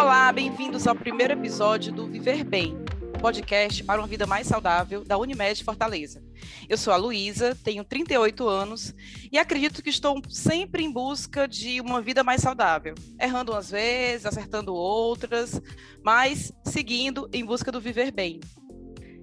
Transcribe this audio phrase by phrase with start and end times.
[0.00, 2.74] Olá, bem-vindos ao primeiro episódio do Viver Bem,
[3.20, 6.24] podcast para uma vida mais saudável da Unimed Fortaleza.
[6.70, 8.94] Eu sou a Luísa, tenho 38 anos
[9.30, 14.24] e acredito que estou sempre em busca de uma vida mais saudável, errando umas vezes,
[14.24, 15.60] acertando outras,
[16.02, 18.40] mas seguindo em busca do viver bem.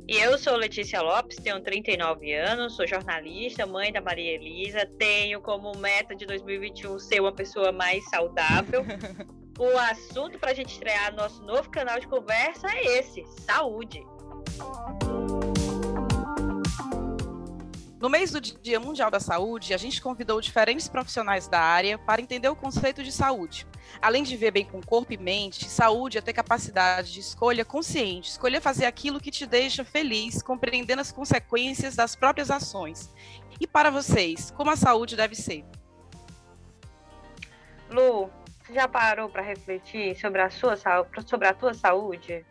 [0.07, 5.41] E eu sou Letícia Lopes, tenho 39 anos, sou jornalista, mãe da Maria Elisa, tenho
[5.41, 8.85] como meta de 2021 ser uma pessoa mais saudável.
[9.57, 14.05] o assunto para a gente estrear nosso novo canal de conversa é esse: saúde.
[17.99, 22.21] No mês do Dia Mundial da Saúde, a gente convidou diferentes profissionais da área para
[22.21, 23.65] entender o conceito de saúde.
[23.99, 28.29] Além de ver bem com corpo e mente, saúde é ter capacidade de escolha consciente,
[28.29, 33.12] escolher fazer aquilo que te deixa feliz, compreendendo as consequências das próprias ações.
[33.59, 35.65] E para vocês, como a saúde deve ser?
[37.89, 38.29] Lu,
[38.67, 40.76] você já parou para refletir sobre a sua
[41.26, 42.46] sobre a tua saúde?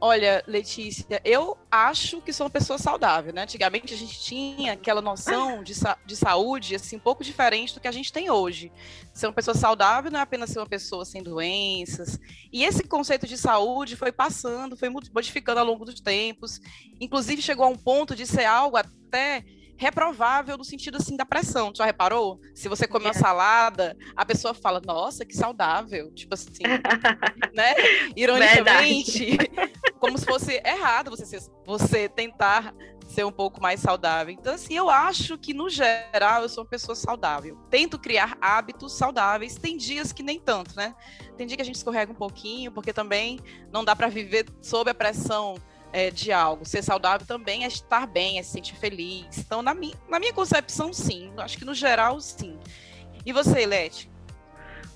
[0.00, 3.42] Olha, Letícia, eu acho que sou uma pessoa saudável, né?
[3.42, 7.80] Antigamente a gente tinha aquela noção de, sa de saúde, assim, um pouco diferente do
[7.80, 8.70] que a gente tem hoje.
[9.14, 12.18] Ser uma pessoa saudável não é apenas ser uma pessoa sem doenças.
[12.52, 16.60] E esse conceito de saúde foi passando, foi modificando ao longo dos tempos.
[17.00, 19.42] Inclusive chegou a um ponto de ser algo até
[19.76, 21.72] reprovável no sentido assim da pressão.
[21.72, 22.40] Tu já reparou?
[22.54, 23.14] Se você come uma é.
[23.14, 26.12] salada, a pessoa fala, nossa, que saudável.
[26.12, 26.62] Tipo assim,
[27.52, 27.74] né?
[28.16, 29.36] Ironicamente,
[29.98, 32.74] como se fosse errado você, você tentar
[33.06, 34.34] ser um pouco mais saudável.
[34.34, 37.56] Então, assim, eu acho que, no geral, eu sou uma pessoa saudável.
[37.70, 39.56] Tento criar hábitos saudáveis.
[39.56, 40.94] Tem dias que nem tanto, né?
[41.36, 43.38] Tem dia que a gente escorrega um pouquinho, porque também
[43.72, 45.56] não dá para viver sob a pressão
[45.94, 46.66] é, de algo.
[46.66, 49.38] Ser saudável também é estar bem, é se sentir feliz.
[49.38, 51.32] Então, na, mi na minha concepção, sim.
[51.38, 52.58] Acho que no geral, sim.
[53.24, 54.10] E você, Lete?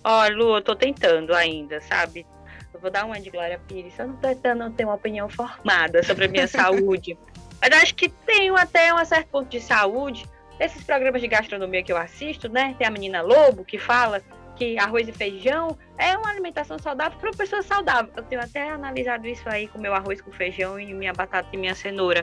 [0.02, 2.26] Olha, Lu, eu tô tentando ainda, sabe?
[2.74, 3.96] Eu vou dar uma de Glória Pires.
[3.96, 7.16] Eu não tô tentando ter uma opinião formada sobre a minha saúde.
[7.60, 10.28] Mas acho que tenho até um certo ponto de saúde.
[10.58, 12.74] Esses programas de gastronomia que eu assisto, né?
[12.76, 14.20] Tem a menina Lobo que fala
[14.58, 18.12] que arroz e feijão é uma alimentação saudável para uma pessoa saudável.
[18.16, 21.56] Eu tenho até analisado isso aí com meu arroz com feijão e minha batata e
[21.56, 22.22] minha cenoura.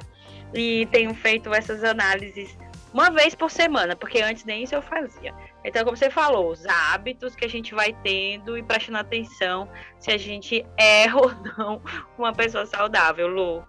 [0.54, 2.58] E tenho feito essas análises
[2.94, 5.34] uma vez por semana, porque antes nem isso eu fazia.
[5.64, 9.70] Então, como você falou, os hábitos que a gente vai tendo e prestando atenção
[10.00, 11.82] se a gente é ou não
[12.18, 13.66] uma pessoa saudável, Lu.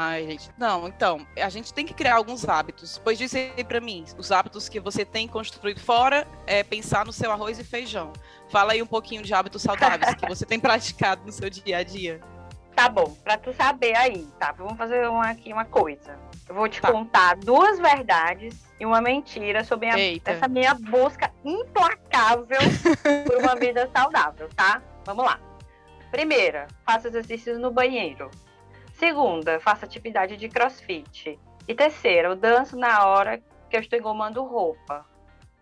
[0.00, 3.00] Ai, gente, não, então, a gente tem que criar alguns hábitos.
[3.02, 7.12] Pois diz aí para mim, os hábitos que você tem construído fora é pensar no
[7.12, 8.12] seu arroz e feijão.
[8.48, 11.82] Fala aí um pouquinho de hábitos saudáveis que você tem praticado no seu dia a
[11.82, 12.20] dia.
[12.76, 14.52] Tá bom, para tu saber aí, tá?
[14.52, 16.16] Vamos fazer uma, aqui uma coisa.
[16.48, 16.92] Eu vou te tá.
[16.92, 22.60] contar duas verdades e uma mentira sobre a, essa minha busca implacável
[23.26, 24.80] por uma vida saudável, tá?
[25.04, 25.40] Vamos lá.
[26.12, 28.30] Primeira, faça exercícios no banheiro.
[28.98, 31.38] Segunda, faço atividade de crossfit.
[31.68, 33.38] E terceira, eu danço na hora
[33.70, 35.06] que eu estou engomando roupa.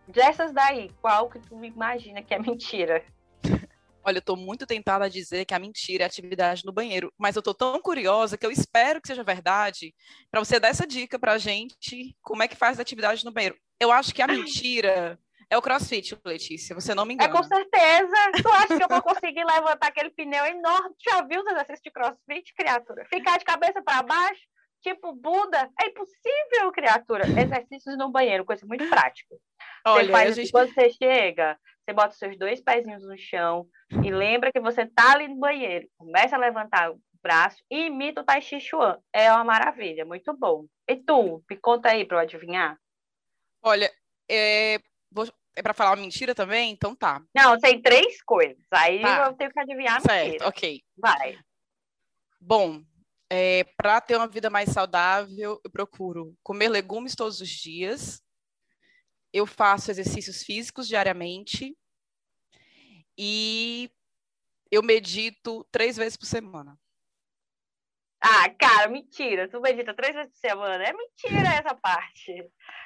[0.08, 3.04] Dessas daí, qual que tu imagina que é mentira?
[4.02, 7.12] Olha, eu estou muito tentada a dizer que a mentira é a atividade no banheiro,
[7.18, 9.92] mas eu estou tão curiosa que eu espero que seja verdade
[10.30, 13.32] para você dar essa dica para a gente como é que faz a atividade no
[13.32, 13.56] banheiro.
[13.78, 17.30] Eu acho que a mentira é o crossfit, Letícia, você não me engana.
[17.30, 18.16] É com certeza.
[18.42, 20.94] Tu acha que eu vou conseguir levantar aquele pneu enorme?
[21.08, 23.04] Já viu os exercícios de crossfit, criatura?
[23.06, 24.42] Ficar de cabeça para baixo,
[24.82, 25.70] tipo Buda?
[25.80, 27.24] É impossível, criatura.
[27.28, 29.36] Exercícios no banheiro, coisa muito prática.
[29.86, 30.50] Olha, você faz gente...
[30.50, 33.68] quando você chega, você bota os seus dois pezinhos no chão
[34.04, 35.86] e lembra que você tá ali no banheiro.
[35.96, 38.98] Começa a levantar o braço e imita o Tai Chi Chuan.
[39.12, 40.66] É uma maravilha, muito bom.
[40.88, 42.76] E tu, me conta aí para eu adivinhar.
[43.62, 43.88] Olha,
[44.28, 44.80] é,
[45.10, 46.70] Vou, é para falar uma mentira também?
[46.70, 47.22] Então tá.
[47.34, 48.62] Não, tem três coisas.
[48.70, 49.26] Aí tá.
[49.26, 50.48] eu tenho que adivinhar a certo, mentira.
[50.48, 50.82] ok.
[50.96, 51.38] Vai.
[52.40, 52.82] Bom,
[53.30, 58.22] é, para ter uma vida mais saudável, eu procuro comer legumes todos os dias.
[59.32, 61.76] Eu faço exercícios físicos diariamente.
[63.18, 63.90] E
[64.70, 66.78] eu medito três vezes por semana.
[68.20, 69.48] Ah, cara, mentira.
[69.48, 70.84] Tu medita três vezes por semana.
[70.84, 72.32] É mentira essa parte.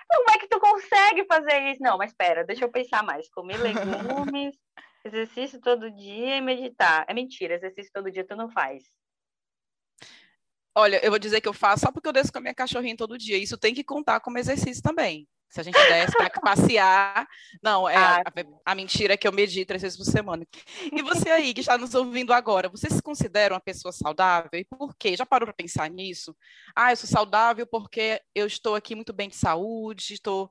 [0.09, 1.83] Como é que tu consegue fazer isso?
[1.83, 3.31] Não, mas espera, deixa eu pensar mais.
[3.31, 4.57] Comer legumes,
[5.05, 7.05] exercício todo dia e meditar.
[7.09, 8.85] É mentira, exercício todo dia tu não faz.
[10.75, 12.97] Olha, eu vou dizer que eu faço só porque eu desço com a minha cachorrinha
[12.97, 13.37] todo dia.
[13.37, 15.29] Isso tem que contar como exercício também.
[15.51, 17.27] Se a gente desce para passear.
[17.61, 20.47] Não, é ah, a, a, mentira que eu medito três vezes por semana.
[20.93, 24.51] E você aí, que está nos ouvindo agora, você se considera uma pessoa saudável?
[24.55, 25.17] E por quê?
[25.17, 26.37] Já parou para pensar nisso?
[26.75, 30.49] Ah, eu sou saudável porque eu estou aqui muito bem de saúde, estou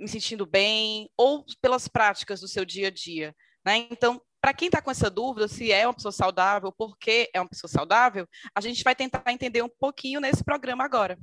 [0.00, 3.34] me sentindo bem, ou pelas práticas do seu dia a dia.
[3.64, 3.86] Né?
[3.88, 7.40] Então, para quem está com essa dúvida, se é uma pessoa saudável, por que é
[7.40, 11.16] uma pessoa saudável, a gente vai tentar entender um pouquinho nesse programa agora.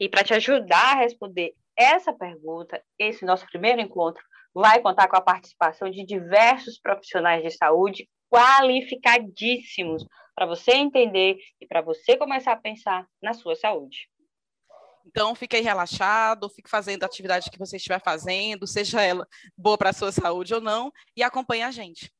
[0.00, 4.22] E para te ajudar a responder essa pergunta, esse nosso primeiro encontro
[4.54, 11.66] vai contar com a participação de diversos profissionais de saúde qualificadíssimos para você entender e
[11.66, 14.08] para você começar a pensar na sua saúde.
[15.06, 19.26] Então, fique aí relaxado, fique fazendo a atividade que você estiver fazendo, seja ela
[19.56, 22.10] boa para a sua saúde ou não, e acompanhe a gente.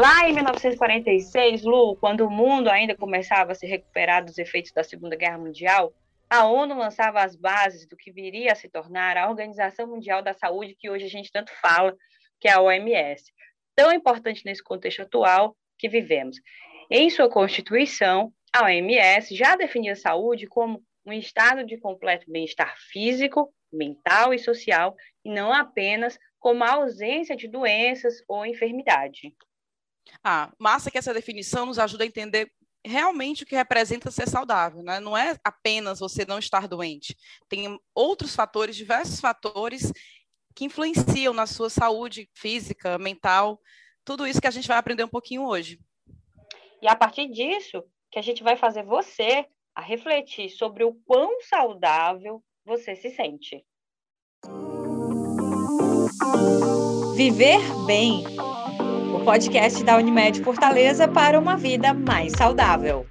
[0.00, 4.84] Lá em 1946, Lu, quando o mundo ainda começava a se recuperar dos efeitos da
[4.84, 5.92] Segunda Guerra Mundial,
[6.30, 10.32] a ONU lançava as bases do que viria a se tornar a Organização Mundial da
[10.32, 11.96] Saúde, que hoje a gente tanto fala,
[12.38, 13.24] que é a OMS,
[13.74, 16.36] tão importante nesse contexto atual que vivemos.
[16.88, 22.72] Em sua Constituição, a OMS já definia a saúde como um estado de completo bem-estar
[22.92, 29.34] físico, mental e social, e não apenas como a ausência de doenças ou enfermidade.
[30.22, 32.50] Ah, massa que essa definição nos ajuda a entender
[32.84, 35.00] realmente o que representa ser saudável, né?
[35.00, 37.16] Não é apenas você não estar doente.
[37.48, 39.92] Tem outros fatores, diversos fatores
[40.54, 43.60] que influenciam na sua saúde física, mental,
[44.04, 45.78] tudo isso que a gente vai aprender um pouquinho hoje.
[46.80, 51.40] E a partir disso, que a gente vai fazer você a refletir sobre o quão
[51.42, 53.64] saudável você se sente.
[57.14, 58.24] Viver bem
[59.28, 63.06] podcast da Unimed Fortaleza para uma vida mais saudável.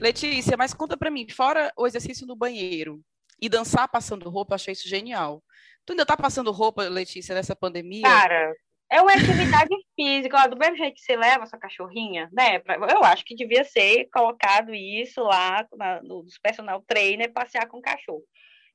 [0.00, 3.02] Letícia, mas conta para mim, fora o exercício no banheiro
[3.38, 5.44] e dançar passando roupa, eu achei isso genial.
[5.84, 8.00] Tu ainda tá passando roupa, Letícia, nessa pandemia?
[8.00, 8.54] Cara,
[8.90, 12.62] é uma atividade física, ó, do mesmo jeito que você leva sua cachorrinha, né?
[12.90, 17.82] Eu acho que devia ser colocado isso lá na, nos personal trainer, passear com o
[17.82, 18.24] cachorro.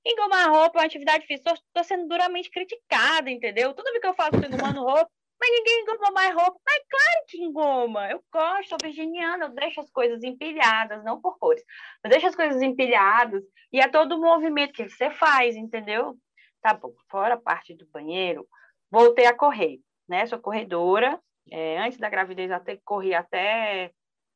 [0.06, 1.54] Engomar roupa é uma atividade física.
[1.54, 3.74] Estou sendo duramente criticada, entendeu?
[3.74, 5.10] Vez que eu falo que engomando roupa,
[5.42, 6.60] mas ninguém engoma mais roupa.
[6.66, 8.12] Mas claro que engoma.
[8.12, 11.64] Eu gosto, sou virginiana, eu deixo as coisas empilhadas, não por cores.
[12.04, 13.44] Eu deixo as coisas empilhadas
[13.74, 16.16] e é todo o movimento que você faz, entendeu?
[16.62, 18.48] Tá bom, fora a parte do banheiro,
[18.92, 20.26] voltei a correr, né?
[20.28, 21.20] Sou corredora.
[21.52, 23.92] É, antes da gravidez, até corri até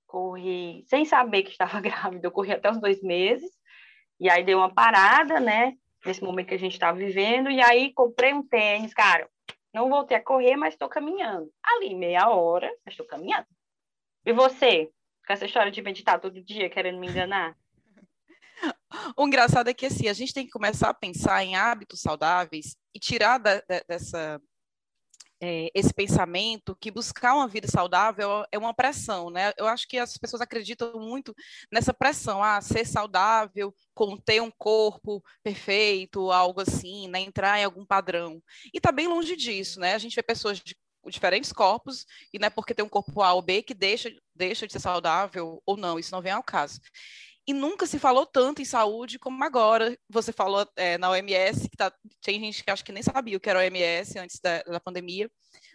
[0.06, 3.59] corri sem saber que estava grávida, eu corri até os dois meses.
[4.20, 5.74] E aí deu uma parada, né?
[6.06, 7.50] Nesse momento que a gente está vivendo.
[7.50, 9.30] E aí comprei um tênis, cara.
[9.74, 11.52] Não voltei a correr, mas estou caminhando.
[11.64, 13.48] Ali, meia hora, mas estou caminhando.
[14.26, 14.92] E você?
[15.26, 17.56] Com essa história de meditar todo dia, querendo me enganar?
[19.16, 22.76] O engraçado é que assim, a gente tem que começar a pensar em hábitos saudáveis
[22.94, 24.42] e tirar da, da, dessa
[25.42, 29.54] é, esse pensamento que buscar uma vida saudável é uma pressão, né?
[29.58, 31.34] Eu acho que as pessoas acreditam muito
[31.72, 37.20] nessa pressão, ah, ser saudável, conter um corpo perfeito, algo assim, né?
[37.22, 38.42] Entrar em algum padrão.
[38.74, 39.94] E está bem longe disso, né?
[39.94, 40.76] A gente vê pessoas de
[41.08, 44.68] diferentes corpos e não é porque tem um corpo A ou B que deixa, deixa
[44.68, 46.80] de ser saudável ou não, isso não vem ao caso.
[47.50, 49.98] E nunca se falou tanto em saúde como agora.
[50.08, 51.92] Você falou é, na OMS, que tá,
[52.22, 55.28] tem gente que acho que nem sabia o que era OMS antes da, da pandemia.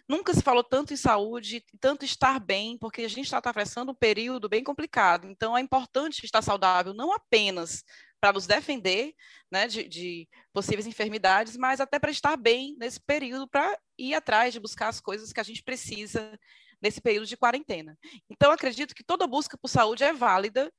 [0.07, 3.93] Nunca se falou tanto em saúde, tanto estar bem, porque a gente está atravessando um
[3.93, 5.27] período bem complicado.
[5.27, 7.83] Então, é importante estar saudável, não apenas
[8.21, 9.13] para nos defender
[9.51, 14.53] né, de, de, possíveis enfermidades, mas até para estar bem nesse período, para ir atrás
[14.53, 16.39] de buscar as coisas que a gente precisa
[16.81, 17.97] nesse período de quarentena.
[18.29, 20.71] Então, acredito que toda busca por saúde é válida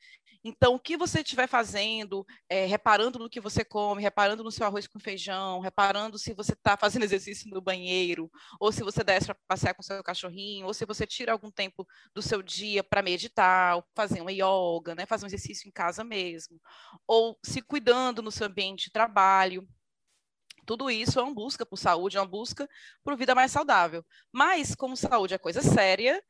[0.49, 4.65] então, o que você estiver fazendo, é, reparando no que você come, reparando no seu
[4.65, 9.27] arroz com feijão, reparando se você está fazendo exercício no banheiro, ou se você desce
[9.27, 11.85] para passear com seu cachorrinho, ou se você tira algum tempo
[12.15, 16.61] do seu dia para meditar, fazer uma yoga, né, fazer um exercício em casa mesmo,
[17.09, 19.69] ou se cuidando no seu ambiente de trabalho.
[20.65, 22.69] Tudo isso é uma busca por saúde, é uma busca
[23.03, 24.07] por vida mais saudável.
[24.33, 26.23] Mas, como saúde é coisa séria,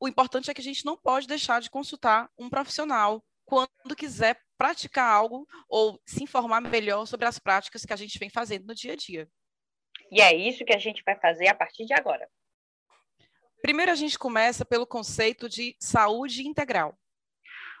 [0.00, 4.38] o importante é que a gente não pode deixar de consultar um profissional quando quiser
[4.58, 8.74] praticar algo ou se informar melhor sobre as práticas que a gente vem fazendo no
[8.74, 9.26] dia a dia.
[10.12, 12.28] E é isso que a gente vai fazer a partir de agora.
[13.62, 16.94] Primeiro, a gente começa pelo conceito de saúde integral.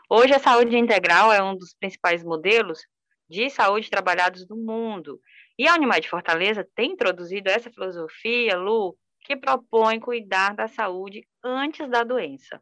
[0.08, 2.80] Hoje, a saúde integral é um dos principais modelos
[3.28, 5.20] de saúde trabalhados no mundo.
[5.58, 11.86] E a Unimed Fortaleza tem introduzido essa filosofia, Lu, que propõe cuidar da saúde antes
[11.90, 12.58] da doença.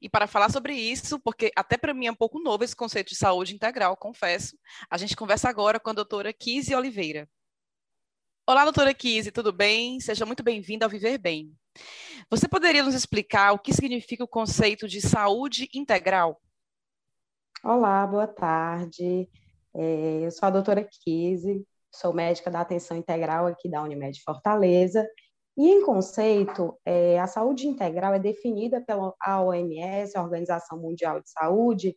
[0.00, 3.10] E para falar sobre isso, porque até para mim é um pouco novo esse conceito
[3.10, 4.56] de saúde integral, confesso,
[4.90, 7.28] a gente conversa agora com a doutora Kise Oliveira.
[8.46, 10.00] Olá, doutora Kise, tudo bem?
[10.00, 11.54] Seja muito bem-vinda ao Viver Bem.
[12.28, 16.40] Você poderia nos explicar o que significa o conceito de saúde integral?
[17.62, 19.28] Olá, boa tarde.
[19.74, 25.06] É, eu sou a doutora Kise, sou médica da atenção integral aqui da Unimed Fortaleza.
[25.56, 31.30] E em conceito, é, a saúde integral é definida pela OMS, a Organização Mundial de
[31.30, 31.94] Saúde,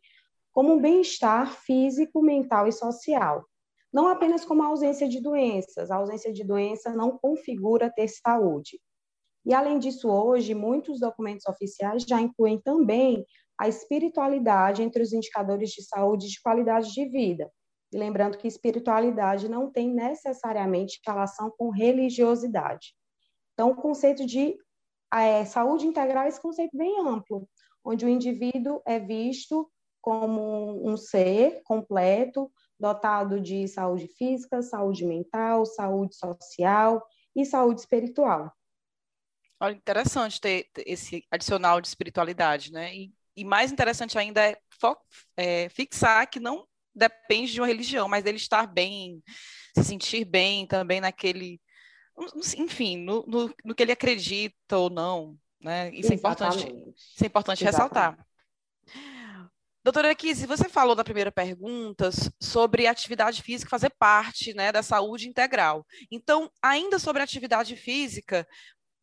[0.52, 3.46] como um bem-estar físico, mental e social.
[3.94, 5.90] Não apenas como a ausência de doenças.
[5.90, 8.80] A ausência de doença não configura ter saúde.
[9.46, 13.26] E, além disso, hoje, muitos documentos oficiais já incluem também
[13.58, 17.50] a espiritualidade entre os indicadores de saúde e de qualidade de vida.
[17.94, 22.94] E lembrando que espiritualidade não tem necessariamente relação com religiosidade.
[23.56, 24.58] Então, o conceito de
[25.12, 27.48] é, saúde integral é esse conceito bem amplo,
[27.84, 29.72] onde o indivíduo é visto
[30.02, 37.04] como um ser completo, dotado de saúde física, saúde mental, saúde social
[37.36, 38.52] e saúde espiritual.
[39.60, 42.94] Olha, interessante ter esse adicional de espiritualidade, né?
[42.94, 44.58] E, e mais interessante ainda é,
[45.38, 49.24] é, fixar que não depende de uma religião, mas dele estar bem,
[49.76, 51.60] se sentir bem também naquele
[52.58, 55.90] enfim, no, no, no, que ele acredita ou não, né?
[55.94, 58.18] Isso é importante, isso é importante ressaltar.
[59.84, 62.10] Doutora Kise, você falou na primeira pergunta
[62.42, 65.86] sobre atividade física fazer parte né, da saúde integral.
[66.10, 68.48] Então, ainda sobre atividade física,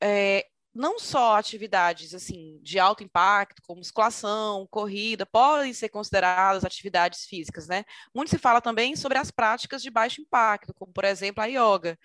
[0.02, 7.26] é, não só atividades assim de alto impacto, como musculação, corrida, podem ser consideradas atividades
[7.26, 7.84] físicas, né?
[8.14, 11.98] Muito se fala também sobre as práticas de baixo impacto, como por exemplo a yoga.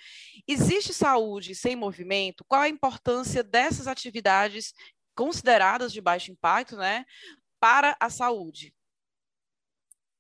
[0.48, 2.44] Existe saúde sem movimento?
[2.46, 4.74] Qual a importância dessas atividades
[5.16, 7.06] consideradas de baixo impacto, né,
[7.60, 8.74] para a saúde?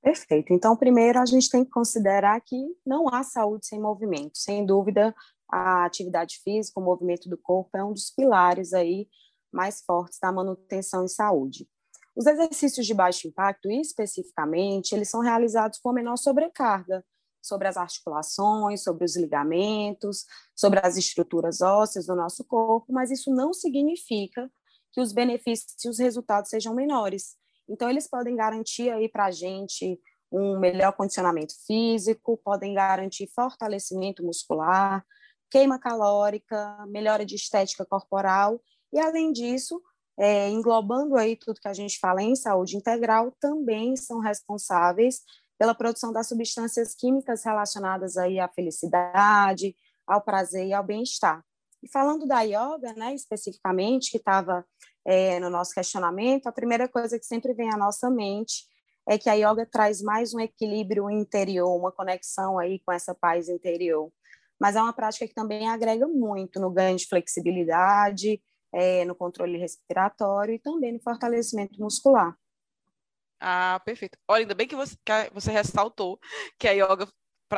[0.01, 0.54] Perfeito.
[0.54, 4.38] Então, primeiro a gente tem que considerar que não há saúde sem movimento.
[4.38, 5.13] Sem dúvida,
[5.50, 9.08] a atividade física, o movimento do corpo é um dos pilares aí
[9.51, 11.68] mais fortes da manutenção em saúde.
[12.16, 17.06] Os exercícios de baixo impacto, especificamente, eles são realizados com menor sobrecarga
[17.42, 20.25] sobre as articulações, sobre os ligamentos,
[20.56, 24.51] sobre as estruturas ósseas do nosso corpo, mas isso não significa
[24.92, 27.36] que os benefícios e os resultados sejam menores.
[27.70, 30.00] Então, eles podem garantir aí para a gente
[30.32, 35.06] um melhor condicionamento físico, podem garantir fortalecimento muscular,
[35.50, 38.62] queima calórica, melhora de estética corporal
[38.92, 39.82] e, além disso,
[40.18, 45.22] é, englobando aí tudo que a gente fala em saúde integral, também são responsáveis
[45.58, 49.75] pela produção das substâncias químicas relacionadas aí à felicidade,
[50.06, 51.44] ao prazer e ao bem-estar.
[51.84, 54.66] E falando da yoga, né, especificamente, que estava
[55.06, 58.66] é, no nosso questionamento, a primeira coisa que sempre vem à nossa mente
[59.08, 63.48] é que a yoga traz mais um equilíbrio interior, uma conexão aí com essa paz
[63.48, 64.12] interior
[64.59, 68.41] mas é uma prática que também agrega muito no ganho de flexibilidade,
[68.73, 72.35] é, no controle respiratório e também no fortalecimento muscular.
[73.39, 74.17] Ah, perfeito.
[74.27, 76.19] Olha, ainda bem que você, que você ressaltou
[76.57, 77.07] que a yoga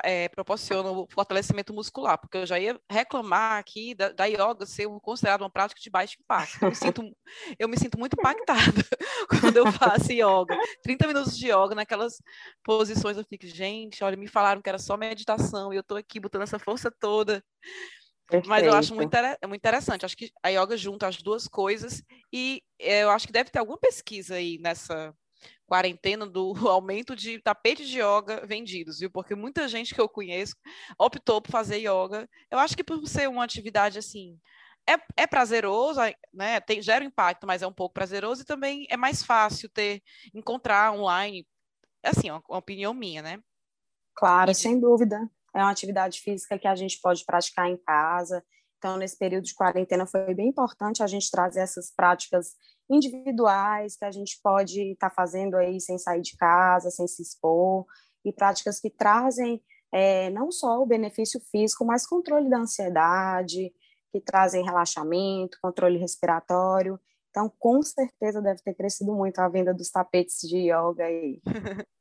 [0.04, 4.88] é, proporciona o fortalecimento muscular, porque eu já ia reclamar aqui da, da yoga ser
[5.02, 6.62] considerada uma prática de baixo impacto.
[6.62, 7.18] Eu me sinto,
[7.58, 8.84] eu me sinto muito impactada
[9.30, 10.58] quando eu faço yoga.
[10.84, 12.22] 30 minutos de yoga naquelas
[12.64, 16.20] posições, eu fico, gente, olha, me falaram que era só meditação e eu estou aqui
[16.20, 17.44] botando essa força toda.
[18.30, 18.48] Perfeito.
[18.48, 19.18] Mas eu acho muito,
[19.48, 20.06] muito interessante.
[20.06, 23.58] Acho que a yoga junta as duas coisas e é, eu acho que deve ter
[23.58, 25.14] alguma pesquisa aí nessa
[25.70, 29.12] quarentena do aumento de tapetes de yoga vendidos, viu?
[29.12, 30.56] Porque muita gente que eu conheço
[30.98, 32.28] optou por fazer yoga.
[32.50, 34.38] Eu acho que por ser uma atividade assim,
[34.90, 36.00] é, é prazeroso,
[36.34, 36.60] né?
[36.60, 40.02] Tem, gera impacto, mas é um pouco prazeroso e também é mais fácil ter
[40.34, 41.48] encontrar online.
[42.04, 43.40] Assim, uma, uma opinião minha, né?
[44.16, 45.30] Claro, e, sem dúvida.
[45.54, 48.44] É uma atividade física que a gente pode praticar em casa.
[48.78, 52.56] Então, nesse período de quarentena, foi bem importante a gente trazer essas práticas
[52.90, 57.22] individuais que a gente pode estar tá fazendo aí sem sair de casa, sem se
[57.22, 57.86] expor,
[58.26, 63.72] e práticas que trazem é, não só o benefício físico, mas controle da ansiedade,
[64.12, 67.00] que trazem relaxamento, controle respiratório.
[67.30, 71.42] Então, com certeza deve ter crescido muito a venda dos tapetes de yoga aí.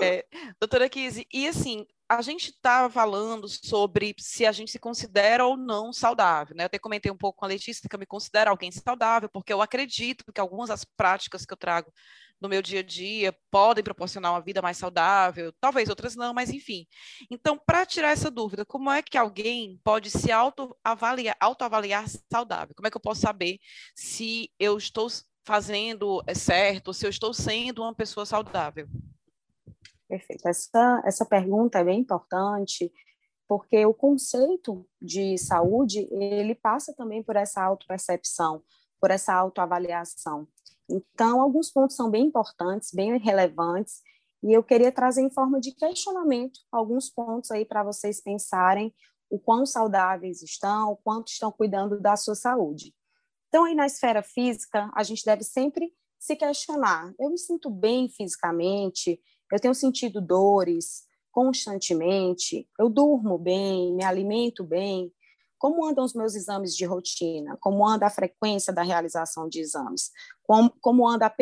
[0.00, 0.26] É,
[0.60, 5.56] doutora Kise, e assim, a gente estava falando sobre se a gente se considera ou
[5.56, 6.64] não saudável, né?
[6.64, 9.52] Eu até comentei um pouco com a Letícia que eu me considero alguém saudável, porque
[9.52, 11.92] eu acredito que algumas das práticas que eu trago
[12.40, 16.50] no meu dia a dia podem proporcionar uma vida mais saudável, talvez outras não, mas
[16.50, 16.86] enfim.
[17.30, 22.74] Então, para tirar essa dúvida, como é que alguém pode se autoavaliar, autoavaliar saudável?
[22.74, 23.58] Como é que eu posso saber
[23.94, 25.08] se eu estou
[25.44, 28.88] fazendo é certo, se eu estou sendo uma pessoa saudável?
[30.10, 30.48] Perfeito.
[30.48, 32.92] Essa, essa pergunta é bem importante,
[33.46, 38.60] porque o conceito de saúde, ele passa também por essa autopercepção,
[39.00, 40.48] por essa autoavaliação.
[40.90, 44.00] Então, alguns pontos são bem importantes, bem relevantes,
[44.42, 48.92] e eu queria trazer em forma de questionamento alguns pontos aí para vocês pensarem
[49.30, 52.92] o quão saudáveis estão, o quanto estão cuidando da sua saúde.
[53.46, 58.08] Então, aí na esfera física, a gente deve sempre se questionar: eu me sinto bem
[58.08, 59.20] fisicamente?
[59.50, 62.68] Eu tenho sentido dores constantemente?
[62.78, 63.94] Eu durmo bem?
[63.94, 65.12] Me alimento bem?
[65.58, 67.56] Como andam os meus exames de rotina?
[67.60, 70.10] Como anda a frequência da realização de exames?
[70.42, 71.34] Como, como anda a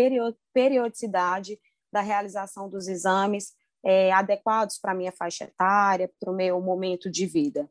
[0.52, 1.58] periodicidade
[1.92, 3.52] da realização dos exames
[3.84, 7.70] é, adequados para a minha faixa etária, para o meu momento de vida?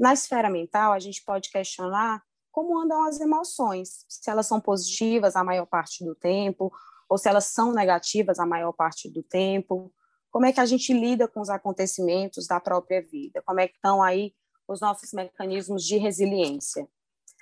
[0.00, 5.36] Na esfera mental, a gente pode questionar como andam as emoções, se elas são positivas
[5.36, 6.70] a maior parte do tempo,
[7.12, 9.92] ou se elas são negativas a maior parte do tempo,
[10.30, 13.74] como é que a gente lida com os acontecimentos da própria vida, como é que
[13.74, 14.32] estão aí
[14.66, 16.88] os nossos mecanismos de resiliência.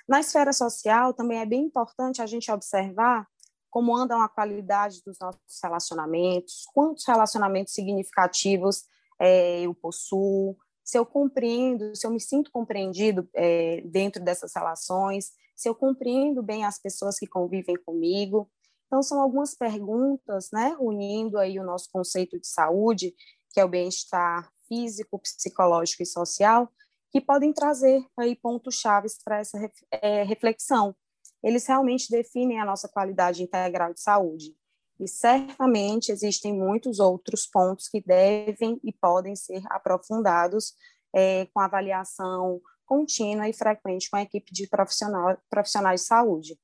[0.05, 3.25] Na esfera social, também é bem importante a gente observar
[3.69, 8.83] como andam a qualidade dos nossos relacionamentos, quantos relacionamentos significativos
[9.21, 15.31] é, eu possuo, se eu compreendo, se eu me sinto compreendido é, dentro dessas relações,
[15.55, 18.51] se eu compreendo bem as pessoas que convivem comigo.
[18.91, 23.15] Então, são algumas perguntas, né, unindo aí o nosso conceito de saúde,
[23.53, 26.69] que é o bem-estar físico, psicológico e social,
[27.09, 29.57] que podem trazer aí pontos chaves para essa
[29.91, 30.93] é, reflexão.
[31.41, 34.53] Eles realmente definem a nossa qualidade integral de saúde.
[34.99, 40.73] E certamente existem muitos outros pontos que devem e podem ser aprofundados
[41.15, 46.59] é, com avaliação contínua e frequente com a equipe de profissional, profissionais de saúde.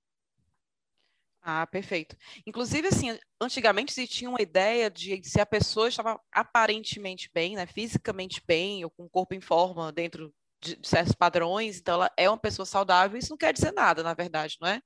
[1.49, 2.17] Ah, perfeito.
[2.45, 7.65] Inclusive, assim, antigamente se tinha uma ideia de se a pessoa estava aparentemente bem, né,
[7.65, 12.29] fisicamente bem, ou com o corpo em forma dentro de certos padrões, então ela é
[12.29, 14.81] uma pessoa saudável, isso não quer dizer nada, na verdade, não é?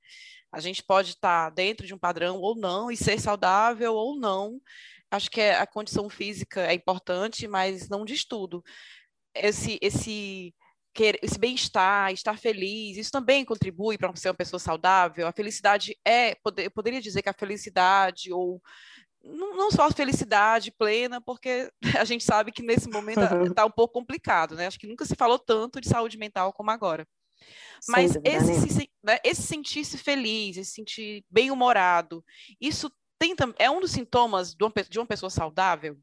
[0.52, 4.60] A gente pode estar dentro de um padrão ou não e ser saudável ou não.
[5.10, 8.62] Acho que é, a condição física é importante, mas não diz tudo.
[9.34, 10.54] Esse, esse,
[11.22, 15.26] esse bem-estar, estar feliz, isso também contribui para ser uma pessoa saudável.
[15.26, 18.60] A felicidade é, eu poderia dizer que a felicidade ou
[19.24, 23.94] não só a felicidade plena, porque a gente sabe que nesse momento está um pouco
[23.94, 24.66] complicado, né?
[24.66, 27.06] Acho que nunca se falou tanto de saúde mental como agora.
[27.88, 32.24] Mas esse, se, né, esse sentir-se feliz, esse sentir bem-humorado,
[32.60, 35.96] isso tem, é um dos sintomas de uma pessoa saudável?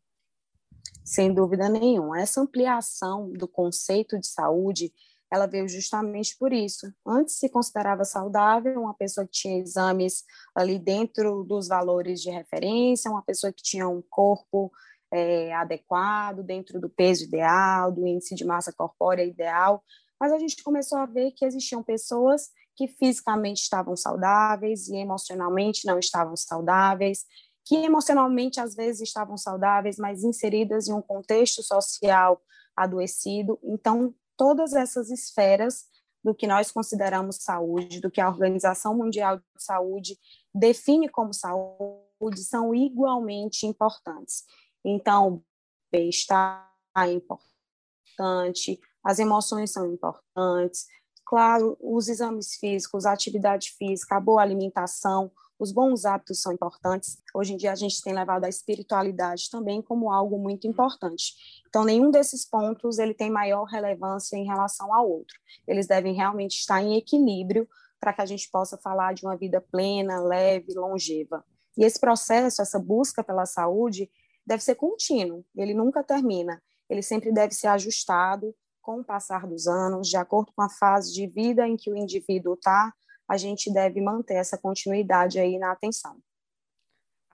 [1.04, 2.20] Sem dúvida nenhuma.
[2.20, 4.94] Essa ampliação do conceito de saúde,
[5.32, 6.92] ela veio justamente por isso.
[7.06, 10.24] Antes se considerava saudável uma pessoa que tinha exames
[10.56, 14.72] ali dentro dos valores de referência, uma pessoa que tinha um corpo
[15.12, 19.84] é, adequado, dentro do peso ideal, do índice de massa corpórea ideal,
[20.20, 25.86] mas a gente começou a ver que existiam pessoas que fisicamente estavam saudáveis e emocionalmente
[25.86, 27.26] não estavam saudáveis,
[27.70, 32.42] que emocionalmente às vezes estavam saudáveis, mas inseridas em um contexto social
[32.76, 33.60] adoecido.
[33.62, 35.86] Então, todas essas esferas
[36.24, 40.18] do que nós consideramos saúde, do que a Organização Mundial de Saúde
[40.52, 44.46] define como saúde, são igualmente importantes.
[44.84, 45.44] Então,
[45.92, 50.88] bem-estar é importante, as emoções são importantes,
[51.24, 57.22] claro, os exames físicos, a atividade física, a boa alimentação, os bons hábitos são importantes.
[57.36, 61.34] Hoje em dia a gente tem levado a espiritualidade também como algo muito importante.
[61.68, 65.38] Então nenhum desses pontos ele tem maior relevância em relação ao outro.
[65.68, 67.68] Eles devem realmente estar em equilíbrio
[68.00, 71.44] para que a gente possa falar de uma vida plena, leve, longeva.
[71.78, 74.10] E esse processo, essa busca pela saúde,
[74.46, 75.46] deve ser contínuo.
[75.56, 76.62] Ele nunca termina.
[76.90, 81.14] Ele sempre deve ser ajustado com o passar dos anos, de acordo com a fase
[81.14, 82.92] de vida em que o indivíduo está,
[83.30, 86.20] a gente deve manter essa continuidade aí na atenção.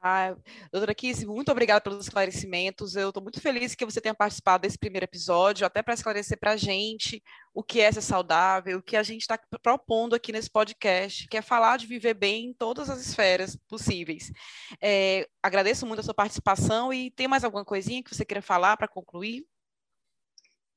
[0.08, 0.36] Ah,
[0.72, 2.96] doutora Kiss, muito obrigada pelos esclarecimentos.
[2.96, 6.52] Eu estou muito feliz que você tenha participado desse primeiro episódio, até para esclarecer para
[6.52, 7.24] a gente
[7.56, 11.38] o que é ser saudável, o que a gente está propondo aqui nesse podcast, que
[11.38, 14.32] é falar de viver bem em todas as esferas possíveis.
[14.80, 18.78] É, agradeço muito a sua participação e tem mais alguma coisinha que você queira falar
[18.78, 19.44] para concluir?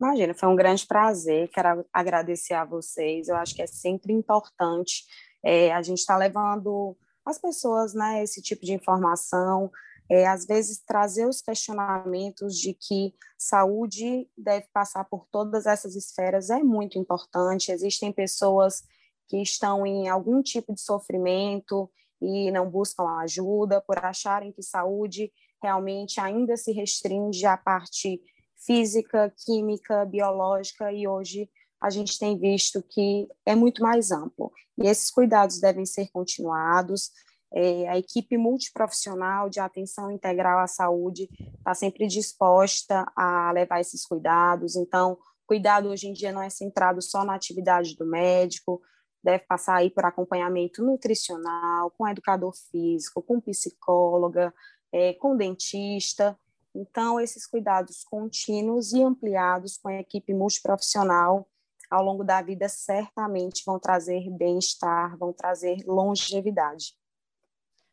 [0.00, 1.48] Imagina, foi um grande prazer.
[1.48, 3.28] Quero agradecer a vocês.
[3.28, 5.04] Eu acho que é sempre importante
[5.44, 9.70] é, a gente estar tá levando as pessoas, né, esse tipo de informação.
[10.10, 16.48] É, às vezes trazer os questionamentos de que saúde deve passar por todas essas esferas
[16.48, 17.72] é muito importante.
[17.72, 18.84] Existem pessoas
[19.28, 21.90] que estão em algum tipo de sofrimento
[22.22, 25.30] e não buscam ajuda por acharem que saúde
[25.62, 28.20] realmente ainda se restringe à parte
[28.58, 31.48] física, química, biológica, e hoje
[31.80, 34.52] a gente tem visto que é muito mais amplo.
[34.76, 37.10] E esses cuidados devem ser continuados.
[37.52, 44.04] É, a equipe multiprofissional de atenção integral à saúde está sempre disposta a levar esses
[44.04, 44.76] cuidados.
[44.76, 45.16] Então,
[45.46, 48.82] cuidado hoje em dia não é centrado só na atividade do médico,
[49.22, 54.52] deve passar aí por acompanhamento nutricional, com educador físico, com psicóloga,
[54.92, 56.38] é, com dentista.
[56.78, 61.48] Então, esses cuidados contínuos e ampliados com a equipe multiprofissional
[61.90, 66.94] ao longo da vida certamente vão trazer bem-estar, vão trazer longevidade.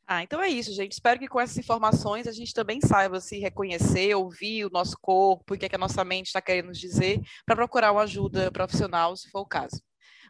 [0.05, 0.91] Ah, então é isso, gente.
[0.91, 5.55] Espero que com essas informações a gente também saiba se reconhecer, ouvir o nosso corpo
[5.55, 8.51] o que, é que a nossa mente está querendo nos dizer, para procurar uma ajuda
[8.51, 9.81] profissional, se for o caso.